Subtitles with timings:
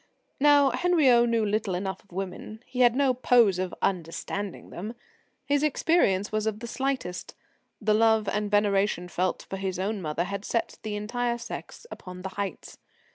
[0.39, 4.95] Now, Henriot knew little enough of women, and had no pose of "understanding" them.
[5.45, 7.35] His experience was of the slightest;
[7.79, 12.23] the love and veneration felt for his own mother had set the entire sex upon
[12.23, 12.79] the heights.